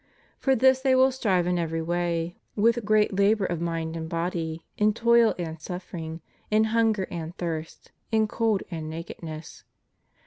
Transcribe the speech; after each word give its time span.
For 0.39 0.55
this 0.55 0.81
they 0.81 0.95
will 0.95 1.11
strive 1.11 1.45
in 1.45 1.59
every 1.59 1.79
way, 1.83 2.35
with 2.55 2.83
great 2.83 3.15
labor 3.19 3.45
of 3.45 3.61
mind 3.61 3.95
and 3.95 4.09
body, 4.09 4.65
in 4.75 4.95
toil 4.95 5.35
and 5.37 5.61
suffering, 5.61 6.21
in 6.49 6.63
hunger 6.73 7.07
and 7.11 7.37
thirst, 7.37 7.91
in 8.11 8.27
cold 8.27 8.63
and 8.71 8.89
nakedness." 8.89 9.63